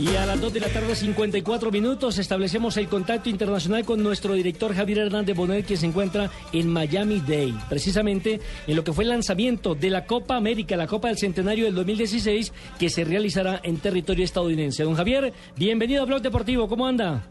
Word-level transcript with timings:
Y 0.00 0.14
a 0.14 0.26
las 0.26 0.40
2 0.40 0.52
de 0.52 0.60
la 0.60 0.68
tarde, 0.68 0.94
54 0.94 1.72
minutos, 1.72 2.18
establecemos 2.18 2.76
el 2.76 2.86
contacto 2.86 3.28
internacional 3.30 3.84
con 3.84 4.00
nuestro 4.00 4.34
director 4.34 4.72
Javier 4.72 4.98
Hernández 4.98 5.34
Bonet, 5.36 5.66
que 5.66 5.76
se 5.76 5.86
encuentra 5.86 6.30
en 6.52 6.68
Miami 6.68 7.18
Day, 7.18 7.52
precisamente 7.68 8.38
en 8.68 8.76
lo 8.76 8.84
que 8.84 8.92
fue 8.92 9.02
el 9.02 9.10
lanzamiento 9.10 9.74
de 9.74 9.90
la 9.90 10.04
Copa 10.04 10.36
América, 10.36 10.76
la 10.76 10.86
Copa 10.86 11.08
del 11.08 11.18
Centenario 11.18 11.64
del 11.64 11.74
2016, 11.74 12.52
que 12.78 12.90
se 12.90 13.02
realizará 13.02 13.60
en 13.64 13.78
territorio 13.78 14.24
estadounidense. 14.24 14.84
Don 14.84 14.94
Javier, 14.94 15.32
bienvenido 15.56 16.04
a 16.04 16.06
Blog 16.06 16.22
Deportivo, 16.22 16.68
¿cómo 16.68 16.86
anda? 16.86 17.24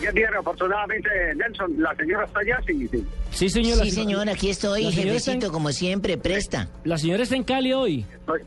Bien, 0.00 0.14
bien, 0.14 0.28
afortunadamente, 0.38 1.08
Nelson, 1.34 1.74
la 1.82 1.92
señora 1.96 2.24
está 2.24 2.38
allá, 2.38 2.60
sí, 2.64 2.86
sí. 2.86 3.04
Sí, 3.32 3.48
señora. 3.50 3.82
Sí, 3.82 3.90
señor, 3.90 4.28
aquí 4.28 4.50
estoy, 4.50 4.92
jefecito, 4.92 5.46
en- 5.46 5.52
como 5.52 5.72
siempre, 5.72 6.18
presta. 6.18 6.68
La 6.84 6.96
señora 6.98 7.24
está 7.24 7.34
en 7.34 7.42
Cali 7.42 7.72
hoy. 7.72 8.06
Estoy- 8.20 8.42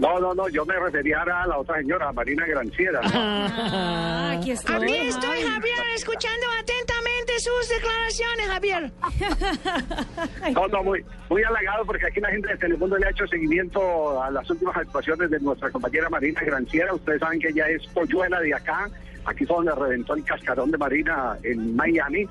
No, 0.00 0.18
no, 0.18 0.34
no, 0.34 0.48
yo 0.48 0.64
me 0.64 0.74
refería 0.78 1.20
a 1.20 1.46
la 1.46 1.58
otra 1.58 1.76
señora, 1.76 2.10
Marina 2.10 2.46
Granciera. 2.46 3.00
Ah, 3.04 4.34
aquí 4.38 4.52
estoy. 4.52 4.76
Aquí 4.76 4.96
estoy, 5.08 5.42
Javier, 5.42 5.78
escuchando 5.94 6.46
atentamente 6.58 7.38
sus 7.38 7.68
declaraciones, 7.68 8.46
Javier. 8.46 8.92
No, 10.54 10.66
no, 10.68 10.82
muy, 10.82 11.04
muy 11.28 11.42
halagado 11.42 11.84
porque 11.84 12.06
aquí 12.06 12.18
la 12.18 12.30
gente 12.30 12.48
de 12.48 12.56
Telemundo 12.56 12.96
le 12.96 13.06
ha 13.06 13.10
hecho 13.10 13.26
seguimiento 13.26 14.22
a 14.22 14.30
las 14.30 14.48
últimas 14.48 14.76
actuaciones 14.76 15.30
de 15.30 15.38
nuestra 15.40 15.70
compañera 15.70 16.08
Marina 16.08 16.40
Granciera. 16.40 16.94
Ustedes 16.94 17.20
saben 17.20 17.38
que 17.38 17.48
ella 17.48 17.68
es 17.68 17.86
polluela 17.88 18.40
de 18.40 18.54
acá. 18.54 18.88
Aquí 19.26 19.44
fue 19.44 19.56
donde 19.56 19.74
reventó 19.74 20.14
el 20.14 20.24
cascarón 20.24 20.70
de 20.70 20.78
Marina 20.78 21.36
en 21.42 21.76
Miami. 21.76 22.26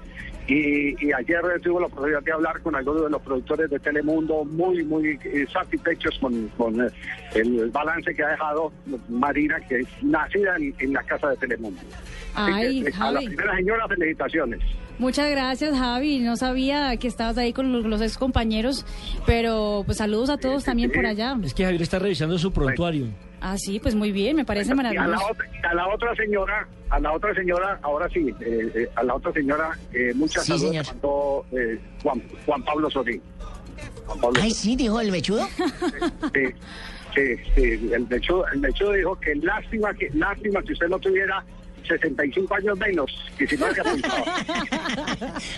Y, 0.50 0.96
y 1.06 1.14
ayer 1.14 1.42
tuve 1.62 1.82
la 1.82 1.86
oportunidad 1.86 2.24
de 2.24 2.32
hablar 2.32 2.60
con 2.62 2.76
algunos 2.76 3.04
de 3.04 3.10
los 3.12 3.22
productores 3.22 3.70
de 3.70 3.78
Telemundo 3.78 4.44
muy, 4.46 4.84
muy 4.84 5.20
eh, 5.24 5.46
satisfechos 5.54 6.18
con, 6.20 6.48
con, 6.58 6.82
eh, 6.82 6.90
el 7.36 7.70
balance 7.70 8.16
que 8.16 8.24
ha 8.24 8.30
dejado 8.30 8.72
Marina, 9.10 9.60
que 9.68 9.82
es 9.82 9.88
nacida 10.02 10.56
en, 10.58 10.74
en 10.80 10.94
la 10.94 11.04
casa 11.04 11.30
de 11.30 11.38
Telemundo. 11.38 11.80
Así 12.34 12.52
Ay, 12.52 12.84
que, 12.84 12.90
eh, 12.90 12.94
a 13.00 13.12
la 13.12 13.20
primera 13.20 13.56
señora, 13.58 13.88
felicitaciones. 13.88 14.60
Muchas 14.98 15.30
gracias, 15.30 15.78
Javi. 15.78 16.18
No 16.20 16.36
sabía 16.36 16.98
que 16.98 17.08
estabas 17.08 17.38
ahí 17.38 17.54
con 17.54 17.72
los, 17.72 17.86
los 17.86 18.02
ex 18.02 18.18
compañeros, 18.18 18.88
pero 19.28 19.84
pues 19.86 20.00
saludos 20.00 20.32
a 20.32 20.38
todos 20.38 20.64
también 20.64 20.92
por 20.92 21.06
allá. 21.06 21.38
es 21.44 21.54
que 21.54 21.64
Javier 21.64 21.84
está 21.84 22.00
revisando 22.00 22.40
su 22.40 22.52
prontuario. 22.52 23.06
Ah, 23.42 23.58
sí, 23.58 23.80
pues 23.80 23.96
muy 23.96 24.12
bien, 24.12 24.36
me 24.36 24.46
parece 24.46 24.70
Y 24.70 24.74
a 24.74 24.76
la, 24.76 24.84
maravilloso. 24.92 25.26
otra, 25.32 25.48
a 25.70 25.74
la 25.74 25.88
otra 25.88 26.16
señora, 26.16 26.68
a 26.90 27.00
la 27.00 27.12
otra 27.14 27.34
señora, 27.34 27.80
ahora 27.82 28.10
sí, 28.10 28.34
eh, 28.42 28.72
eh, 28.76 28.90
a 28.96 29.04
la 29.04 29.16
otra 29.16 29.32
señora, 29.32 29.78
eh, 29.94 30.12
muchas 30.16 30.46
Sí, 30.46 30.58
saludos 30.58 30.88
mandó 30.88 31.46
eh, 31.52 31.80
Juan, 32.04 32.22
Juan 32.46 32.64
Pablo 32.64 32.90
Sorín. 32.90 33.22
Juan 34.06 34.20
Pablo 34.20 34.40
Ay, 34.44 34.52
sí, 34.52 34.76
dijo 34.76 35.00
el 35.00 35.12
mechudo. 35.12 35.48
Sí, 36.34 36.46
sí, 37.16 37.36
sí, 37.56 37.90
el 37.94 38.08
mechudo, 38.10 38.46
el 38.54 38.60
mechudo 38.60 38.92
dijo 38.94 39.16
que 39.20 39.36
lástima 39.36 39.94
que 39.94 40.10
lástima 40.14 40.62
que 40.64 40.74
usted 40.74 40.88
no 40.90 41.00
tuviera 41.00 41.44
65 41.88 42.54
años 42.56 42.78
menos, 42.78 43.12
que 43.38 43.48
si 43.48 43.58
no. 43.58 43.66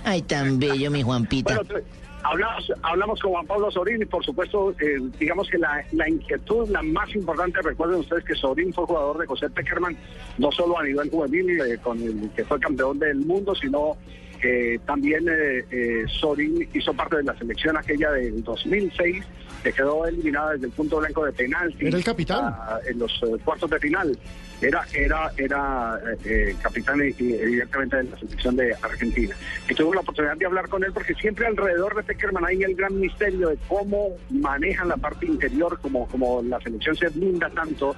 Ay, 0.03 0.21
tan 0.21 0.59
bello, 0.59 0.89
mi 0.91 1.01
Juanpita. 1.01 1.55
Bueno, 1.55 1.85
hablamos, 2.23 2.71
hablamos 2.83 3.19
con 3.19 3.31
Juan 3.31 3.47
Pablo 3.47 3.71
Sorín 3.71 4.01
y 4.01 4.05
por 4.05 4.23
supuesto, 4.23 4.71
eh, 4.79 4.99
digamos 5.19 5.49
que 5.49 5.57
la, 5.57 5.83
la 5.91 6.09
inquietud, 6.09 6.69
la 6.69 6.81
más 6.81 7.13
importante, 7.15 7.61
recuerden 7.61 7.99
ustedes 7.99 8.23
que 8.23 8.35
Sorín 8.35 8.73
fue 8.73 8.85
jugador 8.85 9.17
de 9.19 9.27
José 9.27 9.49
Peckerman, 9.49 9.95
no 10.37 10.51
solo 10.51 10.79
a 10.79 10.83
nivel 10.83 11.09
juvenil, 11.09 11.61
eh, 11.61 11.77
con 11.81 12.01
el 12.01 12.29
que 12.35 12.45
fue 12.45 12.59
campeón 12.59 12.99
del 12.99 13.17
mundo, 13.17 13.55
sino 13.55 13.97
que 14.41 14.79
también 14.85 15.27
eh, 15.29 15.63
eh, 15.71 16.05
Sorín 16.19 16.67
hizo 16.73 16.93
parte 16.93 17.17
de 17.17 17.23
la 17.23 17.37
selección 17.37 17.77
aquella 17.77 18.11
del 18.11 18.43
2006, 18.43 19.23
que 19.63 19.71
quedó 19.71 20.05
eliminada 20.07 20.53
desde 20.53 20.65
el 20.65 20.71
punto 20.71 20.97
blanco 20.97 21.25
de 21.25 21.31
penalti. 21.31 21.87
Era 21.87 21.97
el 21.97 22.03
capitán. 22.03 22.55
en 22.87 22.99
los 22.99 23.11
eh, 23.23 23.37
cuartos 23.43 23.69
de 23.69 23.79
final. 23.79 24.17
Era, 24.61 24.85
era, 24.93 25.31
era 25.37 25.99
eh, 26.05 26.17
eh, 26.25 26.55
capitán 26.61 26.99
y, 26.99 27.23
y 27.23 27.33
evidentemente 27.33 27.97
de 27.97 28.03
la 28.03 28.17
selección 28.17 28.55
de 28.55 28.75
Argentina. 28.81 29.35
Y 29.67 29.73
tuve 29.73 29.95
la 29.95 30.01
oportunidad 30.01 30.37
de 30.37 30.45
hablar 30.45 30.69
con 30.69 30.83
él 30.83 30.91
porque 30.93 31.15
siempre 31.15 31.47
alrededor 31.47 31.95
de 31.95 32.03
Peckerman 32.03 32.45
hay 32.45 32.61
el 32.61 32.75
gran 32.75 32.99
misterio 32.99 33.49
de 33.49 33.57
cómo 33.67 34.09
manejan 34.29 34.89
la 34.89 34.97
parte 34.97 35.25
interior, 35.25 35.79
como, 35.81 36.07
como 36.07 36.43
la 36.43 36.59
selección 36.61 36.95
se 36.95 37.09
blinda 37.09 37.49
tanto 37.49 37.95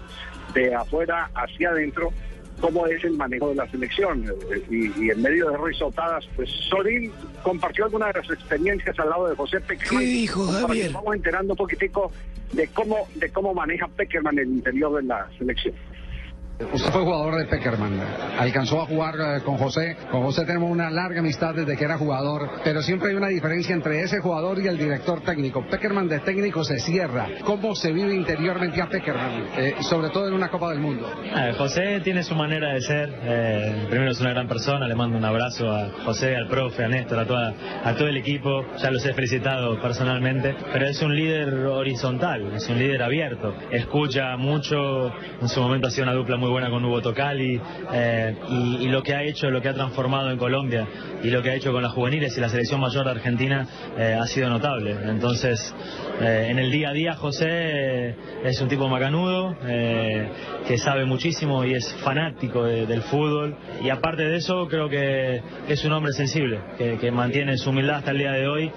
de 0.53 0.73
afuera 0.73 1.29
hacia 1.35 1.69
adentro, 1.69 2.13
cómo 2.63 2.87
es 2.87 3.03
el 3.03 3.17
manejo 3.17 3.49
de 3.49 3.55
la 3.55 3.69
selección. 3.69 4.23
Y, 4.69 4.85
y 5.03 5.09
en 5.09 5.21
medio 5.21 5.49
de 5.49 5.57
risotadas, 5.57 6.25
pues 6.33 6.49
Sorín 6.49 7.11
compartió 7.43 7.83
algunas 7.83 8.13
de 8.13 8.21
las 8.21 8.31
experiencias 8.31 8.97
al 8.97 9.09
lado 9.09 9.27
de 9.27 9.35
José 9.35 9.59
Peckerman. 9.59 9.99
¿Qué 9.99 10.05
dijo, 10.05 10.47
Javier? 10.47 10.93
Vamos 10.93 11.13
enterando 11.13 11.51
un 11.53 11.57
poquitico 11.57 12.09
de 12.53 12.69
cómo, 12.69 13.05
de 13.15 13.29
cómo 13.31 13.53
maneja 13.53 13.89
Peckerman 13.89 14.39
el 14.39 14.47
interior 14.47 14.95
de 14.95 15.03
la 15.03 15.27
selección. 15.37 15.75
Usted 16.71 16.91
fue 16.91 17.01
jugador 17.01 17.37
de 17.37 17.45
Peckerman, 17.45 17.99
alcanzó 18.39 18.81
a 18.81 18.85
jugar 18.85 19.15
eh, 19.19 19.41
con 19.43 19.57
José. 19.57 19.95
Con 20.11 20.23
José 20.23 20.45
tenemos 20.45 20.69
una 20.71 20.89
larga 20.89 21.19
amistad 21.19 21.53
desde 21.53 21.75
que 21.75 21.83
era 21.83 21.97
jugador, 21.97 22.49
pero 22.63 22.81
siempre 22.81 23.09
hay 23.09 23.15
una 23.15 23.27
diferencia 23.27 23.75
entre 23.75 24.01
ese 24.01 24.19
jugador 24.19 24.59
y 24.59 24.67
el 24.67 24.77
director 24.77 25.21
técnico. 25.21 25.65
Peckerman 25.69 26.07
de 26.07 26.19
técnico 26.19 26.63
se 26.63 26.79
cierra. 26.79 27.27
¿Cómo 27.45 27.75
se 27.75 27.91
vive 27.91 28.13
interiormente 28.15 28.81
a 28.81 28.87
Peckerman? 28.87 29.45
Eh, 29.57 29.75
sobre 29.81 30.09
todo 30.09 30.27
en 30.27 30.33
una 30.33 30.49
Copa 30.49 30.69
del 30.69 30.79
Mundo. 30.79 31.09
Ah, 31.33 31.51
José 31.57 31.99
tiene 32.03 32.23
su 32.23 32.35
manera 32.35 32.73
de 32.73 32.81
ser. 32.81 33.13
eh, 33.23 33.85
primero 33.89 34.11
es 34.11 34.19
una 34.21 34.31
gran 34.31 34.47
persona. 34.47 34.87
Le 34.87 34.95
mando 34.95 35.17
un 35.17 35.25
abrazo 35.25 35.71
a 35.71 35.89
José, 36.05 36.35
al 36.35 36.47
profe, 36.47 36.83
a 36.83 36.87
Néstor, 36.87 37.19
a, 37.19 37.25
toda, 37.25 37.53
a 37.83 37.93
todo 37.95 38.07
el 38.07 38.17
equipo. 38.17 38.65
Ya 38.81 38.91
los 38.91 39.05
he 39.05 39.13
felicitado 39.13 39.79
personalmente. 39.81 40.55
Pero 40.71 40.87
es 40.87 41.01
un 41.01 41.15
líder 41.15 41.53
horizontal, 41.53 42.53
es 42.55 42.67
un 42.69 42.77
líder 42.79 43.03
abierto. 43.03 43.53
Escucha 43.71 44.35
mucho. 44.37 45.11
En 45.41 45.49
su 45.49 45.61
momento 45.61 45.87
ha 45.87 45.91
sido 45.91 46.03
una 46.03 46.13
dupla 46.13 46.37
muy 46.37 46.49
buena 46.53 46.69
con 46.69 46.85
Hugo 46.85 47.01
Tocali. 47.01 47.59
eh, 47.91 48.35
y, 48.81 48.87
lo 48.87 49.01
que 49.01 49.15
ha 49.15 49.23
hecho, 49.23 49.49
lo 49.49 49.59
que 49.61 49.69
ha 49.69 49.73
transformado 49.73 50.29
en 50.29 50.37
Colombia 50.37 50.87
y 51.23 51.29
lo 51.31 51.41
que 51.41 51.49
ha 51.49 51.55
hecho 51.55 51.71
con 51.71 51.81
las 51.81 51.91
juveniles 51.93 52.37
y 52.37 52.41
la 52.41 52.47
selección 52.49 52.79
mayor 52.79 53.05
de 53.05 53.11
Argentina 53.11 53.67
eh, 53.97 54.15
ha 54.19 54.27
sido 54.27 54.49
notable. 54.49 54.95
Entonces, 55.05 55.73
eh, 56.21 56.47
en 56.51 56.59
el 56.59 56.69
día 56.71 56.89
a 56.89 56.93
día, 56.93 57.13
José 57.15 58.15
es 58.43 58.61
un 58.61 58.67
tipo 58.69 58.87
macanudo. 58.87 59.55
que 59.63 60.77
sabe 60.77 61.05
muchísimo 61.05 61.65
y 61.65 61.73
es 61.73 61.93
fanático 62.03 62.63
de- 62.63 62.85
del 62.85 63.01
fútbol. 63.01 63.55
Y 63.83 63.89
aparte 63.89 64.23
de 64.23 64.37
eso, 64.37 64.67
creo 64.67 64.87
que, 64.89 65.41
es 65.67 65.83
un 65.85 65.91
hombre 65.93 66.13
sensible, 66.13 66.59
que 66.77 67.11
mantiene 67.11 67.57
su 67.57 67.71
humildad 67.71 67.97
hasta 67.97 68.11
el 68.11 68.19
día 68.19 68.31
de 68.31 68.47
hoy 68.47 68.71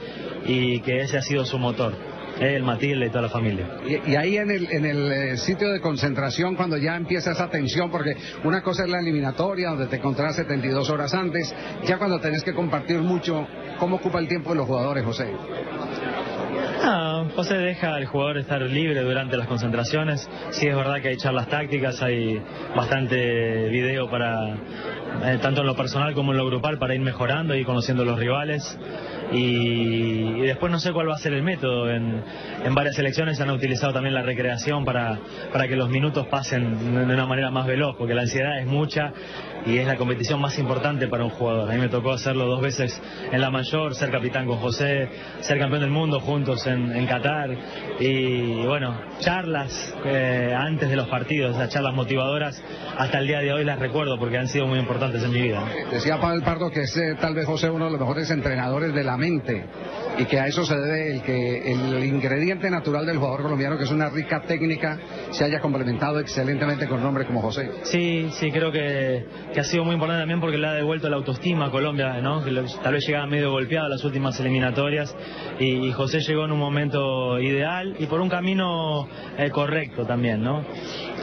y 0.47 0.81
que 0.81 1.01
ese 1.03 1.19
ha 1.19 1.23
sido 1.23 1.45
su 1.45 1.59
motor. 1.59 2.16
Él, 2.41 2.63
Matilde 2.63 3.07
y 3.07 3.09
toda 3.09 3.23
la 3.23 3.29
familia. 3.29 3.67
Y, 3.87 4.13
y 4.13 4.17
ahí 4.17 4.37
en 4.37 4.51
el, 4.51 4.71
en 4.71 4.85
el 4.85 5.13
eh, 5.13 5.37
sitio 5.37 5.71
de 5.71 5.81
concentración, 5.81 6.55
cuando 6.55 6.77
ya 6.77 6.97
empieza 6.97 7.33
esa 7.33 7.49
tensión, 7.49 7.91
porque 7.91 8.17
una 8.45 8.63
cosa 8.63 8.85
es 8.85 8.91
la 8.91 9.01
eliminatoria, 9.01 9.71
donde 9.71 9.87
te 9.87 9.97
encontrás 9.97 10.37
72 10.37 10.91
horas 10.91 11.15
antes, 11.15 11.55
ya 11.85 11.99
cuando 11.99 12.19
tenés 12.21 12.43
que 12.43 12.53
compartir 12.55 12.99
mucho, 13.01 13.47
¿cómo 13.79 13.97
ocupa 13.97 14.19
el 14.19 14.29
tiempo 14.29 14.51
de 14.51 14.57
los 14.57 14.67
jugadores, 14.67 15.05
José? 15.05 15.33
Ah, 16.83 17.25
José 17.35 17.55
deja 17.55 17.95
al 17.95 18.07
jugador 18.07 18.39
estar 18.39 18.61
libre 18.63 19.01
durante 19.01 19.37
las 19.37 19.49
concentraciones. 19.49 20.29
Sí 20.51 20.69
es 20.69 20.77
verdad 20.77 21.01
que 21.01 21.09
hay 21.09 21.17
charlas 21.17 21.49
tácticas, 21.49 22.01
hay 22.03 22.41
bastante 22.77 23.69
video 23.71 24.09
para, 24.09 24.55
eh, 25.25 25.39
tanto 25.41 25.63
en 25.63 25.67
lo 25.67 25.75
personal 25.75 26.15
como 26.15 26.33
en 26.33 26.39
lo 26.39 26.47
grupal, 26.47 26.79
para 26.79 26.95
ir 26.95 27.01
mejorando 27.01 27.57
y 27.57 27.65
conociendo 27.65 28.05
los 28.05 28.19
rivales. 28.19 28.79
Y, 29.33 30.41
después 30.47 30.71
no 30.71 30.79
sé 30.79 30.93
cuál 30.93 31.09
va 31.09 31.15
a 31.15 31.19
ser 31.19 31.33
el 31.33 31.43
método. 31.43 31.91
En, 31.91 32.23
en 32.65 32.75
varias 32.75 32.97
selecciones 32.97 33.41
han 33.41 33.51
utilizado 33.51 33.93
también 33.93 34.15
la 34.15 34.23
recreación 34.23 34.85
para, 34.85 35.19
para 35.53 35.69
que 35.69 35.77
los 35.77 35.89
minutos 35.89 36.27
pasen 36.29 37.07
de 37.09 37.15
una 37.15 37.27
manera 37.27 37.51
más 37.51 37.67
veloz, 37.67 37.97
porque 37.97 38.15
la 38.15 38.23
ansiedad 38.23 38.59
es 38.61 38.67
mucha 38.67 39.13
y 39.67 39.79
es 39.79 39.87
la 39.87 39.97
competición 39.97 40.41
más 40.41 40.59
importante 40.59 41.09
para 41.09 41.25
un 41.25 41.31
jugador. 41.31 41.71
A 41.71 41.75
mí 41.75 41.81
me 41.81 41.89
tocó 41.89 42.13
hacerlo 42.13 42.47
dos 42.47 42.61
veces 42.61 43.01
en 43.33 43.41
la 43.41 43.51
mayor, 43.51 43.95
ser 43.95 44.11
capitán 44.11 44.47
con 44.47 44.59
José, 44.59 45.09
ser 45.41 45.59
campeón 45.59 45.83
del 45.83 45.91
mundo 45.91 46.21
juntos 46.21 46.67
en, 46.67 46.93
en 46.93 47.07
Qatar 47.07 47.51
y 47.99 48.65
bueno, 48.65 48.99
charlas 49.19 49.95
eh, 50.05 50.55
antes 50.57 50.89
de 50.89 50.97
los 50.97 51.09
partidos, 51.09 51.57
charlas 51.69 51.95
motivadoras, 51.95 52.63
hasta 52.97 53.19
el 53.19 53.27
día 53.27 53.41
de 53.41 53.53
hoy 53.53 53.65
las 53.65 53.79
recuerdo 53.79 54.19
porque 54.19 54.39
han 54.39 54.49
sido 54.49 54.67
muy 54.67 54.79
importantes 54.79 55.23
en 55.23 55.33
mi 55.33 55.43
vida. 55.43 55.65
Decía 55.91 56.21
Pavel 56.21 56.43
Pardo 56.43 56.71
que 56.71 56.83
es 56.83 56.97
tal 57.21 57.35
vez 57.35 57.47
José 57.47 57.69
uno 57.69 57.87
de 57.87 57.91
los 57.91 58.01
mejores 58.01 58.31
entrenadores 58.31 58.95
de 58.95 59.03
la 59.03 59.16
y 60.19 60.25
que 60.25 60.39
a 60.39 60.47
eso 60.47 60.65
se 60.65 60.77
debe 60.77 61.13
el 61.15 61.23
que 61.23 61.73
el 61.73 62.05
ingrediente 62.05 62.71
natural 62.71 63.07
del 63.07 63.19
jugador 63.19 63.43
colombiano, 63.43 63.77
que 63.77 63.85
es 63.85 63.91
una 63.91 64.09
rica 64.09 64.43
técnica, 64.43 64.99
se 65.31 65.45
haya 65.45 65.61
complementado 65.61 66.21
excelentemente 66.21 66.87
con 66.87 67.01
un 67.01 67.07
hombre 67.07 67.27
como 67.27 67.41
José. 67.43 67.71
Sí, 67.85 68.29
sí, 68.33 68.51
creo 68.51 68.73
que, 68.73 69.27
ha 69.57 69.65
sido 69.65 69.85
muy 69.85 69.95
importante 69.95 70.23
también 70.23 70.41
porque 70.41 70.59
le 70.59 70.67
ha 70.67 70.73
devuelto 70.73 71.09
la 71.09 71.17
autoestima 71.17 71.67
a 71.67 71.71
Colombia, 71.71 72.21
¿no? 72.21 72.43
Tal 72.83 72.93
vez 72.93 73.07
llegaba 73.07 73.27
medio 73.27 73.51
golpeado 73.51 73.87
a 73.87 73.89
las 73.89 74.05
últimas 74.05 74.39
eliminatorias 74.41 75.15
y, 75.59 75.93
José 75.97 76.21
llegó 76.21 76.45
en 76.45 76.53
un 76.53 76.59
momento 76.59 77.39
ideal 77.39 77.97
y 77.99 78.07
por 78.07 78.21
un 78.21 78.29
camino 78.29 79.09
eh, 79.39 79.51
correcto 79.51 80.05
también, 80.05 80.43
¿no? 80.43 80.63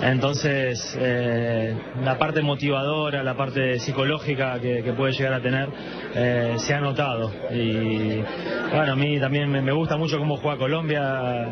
Entonces, 0.02 0.98
eh, 1.00 1.76
la 2.04 2.18
parte 2.18 2.42
motivadora, 2.42 3.24
la 3.24 3.36
parte 3.36 3.80
psicológica 3.80 4.60
que, 4.60 4.84
que 4.84 4.94
puede 4.94 5.14
llegar 5.14 5.34
a 5.34 5.42
tener, 5.42 5.70
eh, 6.16 6.54
se 6.58 6.74
ha 6.74 6.80
notado. 6.80 7.32
Y 7.52 7.83
bueno, 8.72 8.94
a 8.94 8.96
mí 8.96 9.20
también 9.20 9.52
me 9.52 9.72
gusta 9.72 9.98
mucho 9.98 10.18
cómo 10.18 10.38
juega 10.38 10.58
Colombia. 10.58 11.48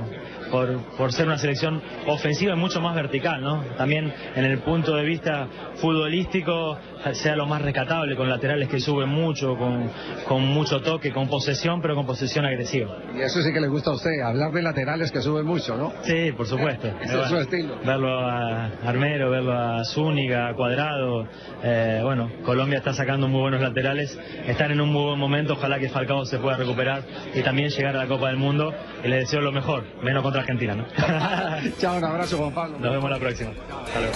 Por, 0.52 0.78
por 0.98 1.14
ser 1.14 1.28
una 1.28 1.38
selección 1.38 1.82
ofensiva 2.08 2.54
y 2.54 2.58
mucho 2.58 2.82
más 2.82 2.96
vertical, 2.96 3.42
¿no? 3.42 3.64
También 3.78 4.14
en 4.36 4.46
el 4.46 4.60
punto 4.60 4.96
de 4.96 5.04
vista 5.04 5.48
futbolístico 5.76 6.78
sea 7.14 7.36
lo 7.36 7.46
más 7.48 7.62
rescatable, 7.62 8.16
con 8.16 8.30
laterales 8.30 8.70
que 8.70 8.80
suben 8.80 9.10
mucho, 9.10 9.58
con, 9.58 9.90
con 10.28 10.44
mucho 10.46 10.82
toque, 10.82 11.12
con 11.12 11.28
posesión, 11.28 11.82
pero 11.82 11.96
con 11.96 12.06
posesión 12.06 12.46
agresiva. 12.46 12.98
Y 13.16 13.22
eso 13.22 13.42
sí 13.42 13.52
que 13.52 13.60
le 13.60 13.68
gusta 13.68 13.92
a 13.92 13.94
usted, 13.96 14.22
hablar 14.22 14.52
de 14.52 14.62
laterales 14.62 15.12
que 15.12 15.22
suben 15.22 15.46
mucho, 15.46 15.76
¿no? 15.76 15.94
Sí, 16.04 16.32
por 16.34 16.46
supuesto. 16.48 16.88
Ese 17.02 17.20
es 17.20 17.28
su 17.28 17.38
estilo. 17.38 17.80
Verlo 17.84 18.20
a 18.20 18.66
Armero, 18.86 19.32
verlo 19.32 19.54
a 19.54 19.84
Zúñiga, 19.86 20.50
a 20.50 20.54
Cuadrado. 20.54 21.28
eh, 21.64 22.02
bueno, 22.04 22.30
Colombia 22.44 22.78
está 22.78 22.94
sacando 22.94 23.28
muy 23.28 23.42
buenos 23.42 23.62
laterales, 23.62 24.18
están 24.46 24.72
en 24.72 24.82
un 24.82 24.90
muy 24.90 25.04
buen 25.04 25.20
momento, 25.20 25.54
ojalá 25.54 25.80
que 25.80 25.90
Falcao 25.90 26.26
se 26.26 26.38
pueda 26.38 26.58
recuperar 26.58 27.04
y 27.34 27.42
también 27.42 27.70
llegar 27.70 27.96
a 27.96 28.00
la 28.04 28.08
Copa 28.08 28.28
del 28.28 28.38
Mundo. 28.38 28.74
Y 29.04 29.08
le 29.08 29.18
deseo 29.18 29.42
lo 29.42 29.52
mejor, 29.52 29.84
menos 30.04 30.22
contra 30.22 30.41
Argentina, 30.42 30.76
¿no? 30.76 30.86
Chao, 31.78 31.98
un 31.98 32.04
abrazo, 32.04 32.38
Juan 32.38 32.54
Pablo. 32.54 32.78
Nos 32.80 32.92
vemos 32.92 33.10
la 33.10 33.20
próxima. 33.20 33.52
Hasta 33.52 34.00
luego. 34.00 34.16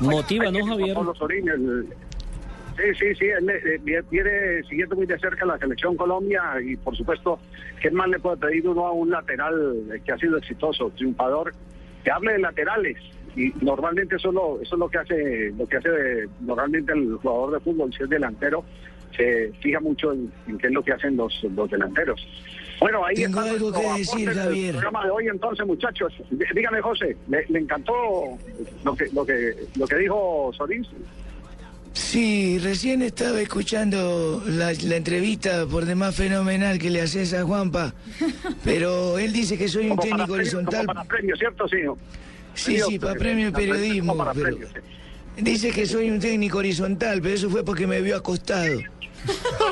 Motiva, 0.00 0.50
¿no, 0.50 0.66
Javier? 0.66 0.94
Pablo 0.94 1.14
Sorín, 1.14 1.48
el- 1.48 1.86
Sí, 2.76 2.84
sí, 2.98 3.14
sí, 3.16 3.26
él 3.26 3.50
eh, 3.50 4.02
viene- 4.10 4.62
siguiendo 4.66 4.96
muy 4.96 5.04
de 5.04 5.18
cerca 5.18 5.44
la 5.44 5.58
selección 5.58 5.96
Colombia 5.96 6.40
y 6.64 6.76
por 6.76 6.96
supuesto, 6.96 7.38
¿qué 7.82 7.90
más 7.90 8.08
le 8.08 8.18
puede 8.18 8.38
pedir 8.38 8.66
uno 8.66 8.86
a 8.86 8.92
un 8.92 9.10
lateral 9.10 9.76
eh, 9.92 10.00
que 10.02 10.12
ha 10.12 10.16
sido 10.18 10.38
exitoso, 10.38 10.90
triunfador, 10.96 11.52
que 12.02 12.10
hable 12.10 12.32
de 12.32 12.38
laterales? 12.38 12.96
Y 13.36 13.52
normalmente 13.60 14.16
eso, 14.16 14.28
es 14.28 14.34
lo- 14.34 14.60
eso 14.62 14.74
es 14.76 14.78
lo 14.78 14.88
que 14.88 14.96
hace, 14.98 15.52
lo 15.58 15.66
que 15.66 15.76
hace 15.76 15.90
de- 15.90 16.28
normalmente 16.40 16.92
el 16.94 17.16
jugador 17.20 17.52
de 17.52 17.60
fútbol, 17.60 17.92
si 17.92 18.02
es 18.02 18.08
delantero, 18.08 18.64
se 19.20 19.52
fija 19.60 19.80
mucho 19.80 20.12
en, 20.12 20.32
en 20.48 20.58
qué 20.58 20.66
es 20.68 20.72
lo 20.72 20.82
que 20.82 20.92
hacen 20.92 21.16
los, 21.16 21.32
los 21.54 21.70
delanteros. 21.70 22.20
Bueno, 22.80 23.04
ahí 23.04 23.14
Tengo 23.14 23.40
está 23.40 23.50
algo 23.52 23.72
que 23.72 23.98
decir, 23.98 24.32
Javier. 24.32 24.70
programa 24.72 25.04
de 25.04 25.10
hoy 25.10 25.28
entonces, 25.28 25.66
muchachos. 25.66 26.12
Dí- 26.30 26.44
Dígame, 26.54 26.80
José, 26.80 27.16
¿le, 27.28 27.44
le 27.48 27.58
encantó 27.58 27.92
lo 28.84 28.94
que, 28.96 29.06
lo 29.12 29.26
que, 29.26 29.54
lo 29.76 29.86
que 29.86 29.96
dijo 29.96 30.50
Solís? 30.56 30.86
Sí, 31.92 32.58
recién 32.60 33.02
estaba 33.02 33.40
escuchando 33.40 34.42
la, 34.46 34.72
la 34.72 34.96
entrevista 34.96 35.66
por 35.66 35.84
demás 35.84 36.14
fenomenal 36.14 36.78
que 36.78 36.88
le 36.88 37.02
haces 37.02 37.34
a 37.34 37.42
Juanpa, 37.42 37.92
pero 38.64 39.18
él 39.18 39.32
dice 39.32 39.58
que 39.58 39.68
soy 39.68 39.84
un 39.84 39.88
Como 39.90 40.02
para 40.02 40.08
técnico 40.10 40.26
premio- 40.28 40.40
horizontal. 40.40 40.86
Como 40.86 40.94
para 40.94 41.08
premio, 41.08 41.36
¿cierto? 41.36 41.68
Sí, 41.68 41.76
¿no? 41.84 41.98
Sí, 42.54 42.78
sí, 42.88 42.98
para 42.98 43.14
premio 43.14 43.52
periodismo. 43.52 44.12
Como 44.12 44.24
para 44.24 44.34
pero 44.34 44.56
premio, 44.56 44.68
sí. 44.68 45.42
Dice 45.42 45.70
que 45.70 45.86
soy 45.86 46.10
un 46.10 46.18
técnico 46.20 46.58
horizontal, 46.58 47.20
pero 47.22 47.34
eso 47.34 47.50
fue 47.50 47.64
porque 47.64 47.86
me 47.86 48.00
vio 48.00 48.16
acostado. 48.16 48.80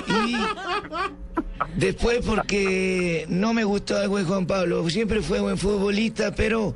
Y 0.09 0.37
después 1.77 2.21
porque 2.25 3.27
no 3.29 3.55
me 3.55 3.65
gustó 3.65 3.97
algo 3.97 4.19
de 4.19 4.25
Juan 4.25 4.47
Pablo. 4.47 4.89
Siempre 4.91 5.23
fue 5.23 5.41
buen 5.41 5.59
futbolista, 5.59 6.35
pero 6.35 6.75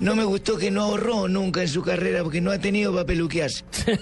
no 0.00 0.14
me 0.16 0.24
gustó 0.24 0.56
que 0.56 0.70
no 0.70 0.82
ahorró 0.82 1.28
nunca 1.28 1.62
en 1.62 1.68
su 1.68 1.82
carrera 1.82 2.22
porque 2.22 2.40
no 2.40 2.50
ha 2.50 2.58
tenido 2.58 2.92
para 2.92 3.06
peluquearse. 3.06 3.64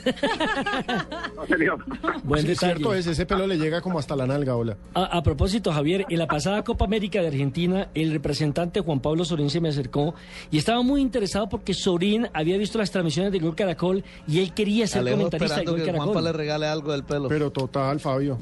No 1.37 1.47
se 1.47 1.57
dio. 1.57 1.77
Buen 2.23 2.43
Sí, 2.43 2.49
detalle. 2.49 2.75
cierto 2.75 2.95
es, 2.95 3.07
ese 3.07 3.27
pelo 3.27 3.47
le 3.47 3.57
llega 3.59 3.81
como 3.81 3.99
hasta 3.99 4.15
la 4.15 4.27
nalga, 4.27 4.55
hola. 4.57 4.77
A, 4.95 5.05
a 5.19 5.23
propósito, 5.23 5.73
Javier, 5.73 6.05
en 6.09 6.19
la 6.19 6.27
pasada 6.27 6.63
Copa 6.63 6.85
América 6.85 7.21
de 7.21 7.29
Argentina, 7.29 7.89
el 7.95 8.13
representante 8.13 8.81
Juan 8.81 9.01
Pablo 9.01 9.25
Sorín 9.25 9.51
se 9.51 9.61
me 9.61 9.69
acercó 9.71 10.15
y 10.51 10.59
estaba 10.59 10.83
muy 10.83 11.01
interesado 11.01 11.49
porque 11.49 11.75
Sorín 11.75 12.29
había 12.33 12.57
visto 12.59 12.79
las 12.79 12.91
transmisiones 12.91 13.33
de 13.33 13.39
Gol 13.41 13.55
Caracol 13.57 14.05
y 14.29 14.39
él 14.41 14.53
quería 14.55 14.87
ser 14.87 15.01
Alejo 15.01 15.17
comentarista 15.19 15.61
de 15.61 15.65
Gol 15.67 15.77
que 15.81 15.87
Caracol. 15.87 16.05
Juanpa 16.13 16.23
le 16.23 16.33
regale 16.33 16.67
algo 16.67 16.93
del 16.93 17.05
pelo. 17.05 17.29
Pero 17.29 17.51
total, 17.51 17.99
Fabio. 18.01 18.39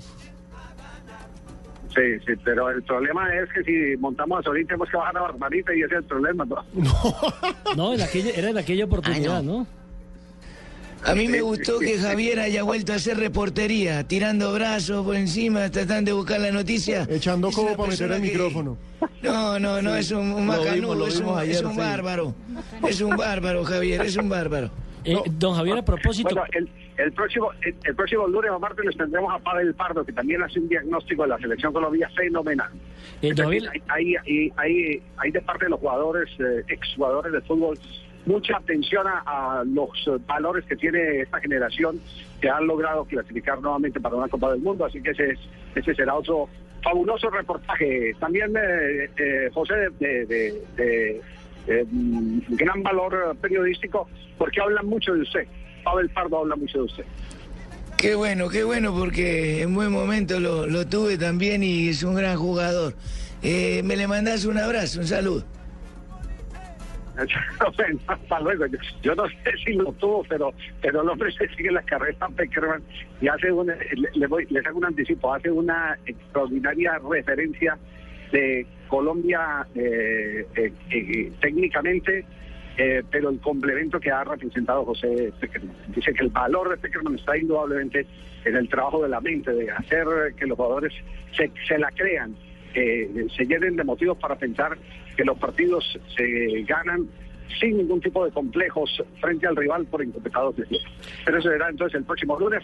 Sí, 1.95 2.19
sí, 2.27 2.33
pero 2.45 2.71
el 2.71 2.83
problema 2.85 3.29
es 3.35 3.49
que 3.53 3.65
si 3.65 3.97
montamos 3.99 4.39
a 4.41 4.43
Solín 4.43 4.67
tenemos 4.67 4.89
que 4.89 4.97
bajar 4.97 5.17
a 5.17 5.23
Barbarita 5.23 5.75
y 5.75 5.79
ese 5.83 5.95
es 5.95 5.99
el 6.01 6.05
problema. 6.05 6.45
¿no? 6.45 6.65
No, 7.77 7.95
en 7.95 8.01
aquella, 8.01 8.31
era 8.31 8.51
en 8.51 8.59
aquella 8.59 8.85
oportunidad, 8.85 9.43
¿no? 9.43 9.67
A 11.05 11.15
mí 11.15 11.29
me 11.29 11.41
gustó 11.41 11.79
que 11.79 11.97
Javier 11.99 12.41
haya 12.41 12.63
vuelto 12.63 12.93
a 12.93 12.97
hacer 12.97 13.17
reportería, 13.17 14.05
tirando 14.07 14.53
brazos 14.53 15.05
por 15.07 15.17
encima, 15.17 15.71
tratando 15.71 16.11
de 16.11 16.13
buscar 16.13 16.41
la 16.41 16.51
noticia. 16.53 17.07
Echando 17.09 17.51
como 17.53 17.75
para 17.75 17.89
meter 17.89 18.13
el 18.13 18.21
que- 18.21 18.29
micrófono. 18.29 18.77
No, 19.23 19.59
no, 19.59 19.81
no, 19.81 19.97
es 19.97 20.11
un, 20.11 20.19
un 20.33 20.37
vimos, 20.43 20.59
macanudo, 20.59 21.07
es 21.07 21.15
un, 21.17 21.21
vimos 21.23 21.39
ayer, 21.41 21.55
es 21.57 21.63
un 21.63 21.73
sí. 21.73 21.79
bárbaro. 21.79 22.35
Es 22.87 23.01
un 23.01 23.17
bárbaro, 23.17 23.65
Javier, 23.65 24.03
es 24.03 24.17
un 24.17 24.29
bárbaro. 24.29 24.71
Eh, 25.05 25.17
Don 25.39 25.55
Javier, 25.55 25.79
a 25.79 25.83
propósito, 25.85 26.29
Bueno, 26.35 26.45
el, 26.53 26.69
el 27.03 27.13
próximo 27.13 27.51
el, 27.63 27.75
el 27.85 27.95
próximo 27.95 28.27
lunes 28.29 28.51
o 28.51 28.59
martes 28.59 28.85
les 28.85 28.97
tendremos 28.97 29.33
a 29.35 29.39
Pavel 29.39 29.75
Pardo, 29.75 30.05
que 30.05 30.13
también 30.13 30.43
hace 30.43 30.59
un 30.61 30.69
diagnóstico 30.69 31.23
de 31.23 31.29
la 31.31 31.39
selección 31.39 31.73
Colombia 31.73 32.09
fenomenal. 32.17 32.71
eh, 33.75 33.83
hay, 33.89 34.15
hay, 34.17 34.53
hay, 34.57 35.03
hay 35.17 35.31
de 35.31 35.41
parte 35.41 35.65
de 35.67 35.71
los 35.71 35.81
jugadores, 35.81 36.29
eh, 36.39 36.63
exjugadores 36.69 37.33
de 37.33 37.41
fútbol, 37.43 37.79
mucha 38.27 38.57
atención 38.59 39.07
a, 39.07 39.61
a 39.61 39.65
los 39.65 39.89
eh, 40.07 40.19
valores 40.27 40.65
que 40.67 40.77
tiene 40.77 41.21
esta 41.21 41.41
generación 41.41 41.99
que 42.41 42.49
han 42.49 42.67
logrado 42.67 43.05
clasificar 43.05 43.61
nuevamente 43.61 44.01
para 44.01 44.17
una 44.17 44.29
Copa 44.29 44.53
del 44.53 44.61
Mundo. 44.61 44.85
Así 44.85 45.03
que 45.03 45.11
ese, 45.11 45.31
es- 45.31 45.41
ese 45.75 45.95
será 45.95 46.15
otro 46.15 46.49
fabuloso 46.83 47.29
reportaje. 47.31 48.15
También, 48.19 48.55
eh, 48.57 49.11
eh, 49.17 49.51
José, 49.53 49.75
de, 49.99 50.27
de- 50.27 50.63
de- 50.77 51.21
mm, 51.67 52.39
gran 52.51 52.83
valor 52.83 53.15
eh, 53.15 53.39
periodístico, 53.41 54.09
porque 54.39 54.61
hablan 54.61 54.87
mucho 54.87 55.15
de 55.15 55.23
usted. 55.23 55.47
Pavel 55.85 56.09
Pardo 56.11 56.39
habla 56.39 56.57
mucho 56.57 56.79
de 56.79 56.85
usted. 56.85 57.05
Qué 57.97 58.15
bueno, 58.15 58.49
qué 58.49 58.65
bueno, 58.65 58.95
porque 58.95 59.63
en 59.63 59.75
buen 59.75 59.93
momento 59.93 60.41
lo, 60.41 60.67
lo 60.67 60.87
tuve 60.87 61.19
también 61.19 61.63
y 61.63 61.89
es 61.89 62.03
un 62.03 62.15
gran 62.15 62.37
jugador. 62.37 62.95
Eh, 63.43 63.83
me 63.85 63.97
le 63.97 64.07
mandás 64.07 64.45
un 64.45 64.59
abrazo, 64.59 65.01
un 65.01 65.07
saludo. 65.07 65.45
Hasta 68.07 68.41
luego. 68.41 68.67
Yo, 68.67 68.79
yo 69.03 69.15
no 69.15 69.29
sé 69.29 69.53
si 69.65 69.73
lo 69.75 69.93
tuvo, 69.93 70.25
pero 70.29 70.53
pero 70.81 71.03
el 71.03 71.09
hombre 71.09 71.31
se 71.33 71.49
sigue 71.55 71.71
la 71.71 71.83
carrera 71.83 72.29
Peckerman 72.37 72.83
y 73.21 73.29
hace 73.29 73.53
un, 73.53 73.67
le, 73.67 74.11
le 74.15 74.27
voy, 74.27 74.47
les 74.51 74.65
hago 74.67 74.79
un 74.79 74.87
anticipo, 74.87 75.35
hace 75.35 75.51
una 75.51 75.99
extraordinaria 76.07 76.99
referencia 77.11 77.79
de 78.33 78.67
Colombia 78.89 79.67
eh, 79.75 80.47
eh, 80.57 80.73
eh, 80.91 81.33
técnicamente, 81.41 82.25
eh, 82.77 83.03
pero 83.11 83.31
el 83.31 83.41
complemento 83.41 84.01
que 84.01 84.11
ha 84.11 84.25
representado 84.25 84.85
José 84.85 85.33
Peckerman. 85.41 85.77
Dice 85.95 86.13
que 86.13 86.25
el 86.25 86.31
valor 86.31 86.71
de 86.71 86.77
Peckerman 86.77 87.17
está 87.17 87.37
indudablemente 87.37 88.07
en 88.45 88.57
el 88.57 88.69
trabajo 88.69 89.03
de 89.03 89.09
la 89.09 89.21
mente, 89.21 89.53
de 89.53 89.71
hacer 89.71 90.07
que 90.37 90.47
los 90.47 90.57
jugadores 90.57 90.93
se, 91.37 91.51
se 91.67 91.79
la 91.79 91.91
crean, 91.91 92.35
se 92.73 93.45
llenen 93.45 93.77
de 93.77 93.85
motivos 93.85 94.17
para 94.19 94.37
pensar 94.37 94.79
que 95.17 95.25
los 95.25 95.37
partidos 95.39 95.99
se 96.17 96.63
ganan 96.63 97.09
sin 97.59 97.77
ningún 97.77 98.01
tipo 98.01 98.25
de 98.25 98.31
complejos 98.31 99.03
frente 99.21 99.47
al 99.47 99.57
rival 99.57 99.85
por 99.87 100.03
incompletados 100.03 100.57
de 100.57 100.67
tiempo. 100.67 100.89
Pero 101.25 101.39
eso 101.39 101.51
será 101.51 101.69
entonces 101.69 101.99
el 101.99 102.05
próximo 102.05 102.39
lunes. 102.39 102.63